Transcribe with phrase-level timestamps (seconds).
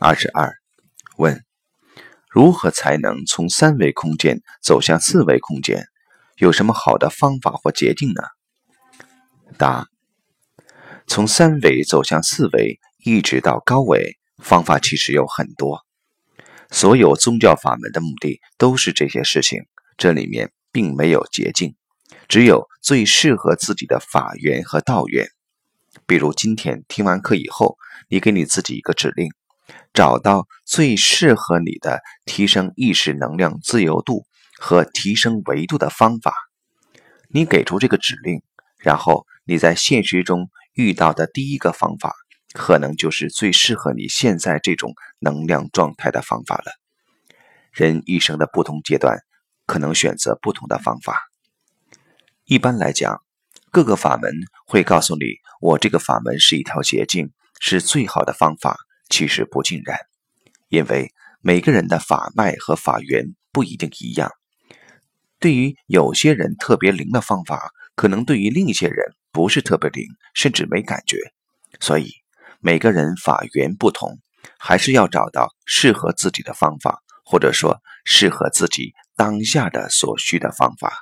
[0.00, 0.52] 二十二，
[1.18, 1.44] 问：
[2.28, 5.86] 如何才能从三维空间走向四维空间？
[6.36, 8.22] 有什么好的方法或捷径呢？
[9.56, 9.86] 答：
[11.06, 15.80] 从三维走向四维，一直到高维，方法其实有很多。
[16.70, 19.60] 所有宗教法门的目的都是这些事情，
[19.96, 21.76] 这里面并没有捷径，
[22.26, 25.28] 只有最适合自己的法源和道源。
[26.04, 27.76] 比如今天听完课以后，
[28.08, 29.30] 你给你自己一个指令。
[29.94, 34.26] 找到最适合你的提升意识能量自由度
[34.58, 36.34] 和提升维度的方法。
[37.28, 38.42] 你给出这个指令，
[38.78, 42.12] 然后你在现实中遇到的第一个方法，
[42.52, 46.72] 可能就是最适合你现在这种能量状态的方法了。
[47.72, 49.18] 人一生的不同阶段，
[49.64, 51.20] 可能选择不同的方法。
[52.44, 53.22] 一般来讲，
[53.70, 54.32] 各个法门
[54.66, 55.24] 会告诉你，
[55.60, 58.76] 我这个法门是一条捷径，是最好的方法。
[59.14, 59.96] 其实不尽然，
[60.68, 64.28] 因为每个人的法脉和法源不一定一样。
[65.38, 71.16] 对于有些人特别灵的方法，可能对于另一些人不是特别灵，甚至没感觉。
[71.78, 72.10] 所以
[72.58, 74.18] 每个人法源不同，
[74.58, 80.92] 还是要找到适合自己的方法，或者说适合自己当下的所需的方法。